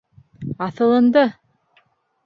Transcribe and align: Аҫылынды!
Аҫылынды! 0.69 1.27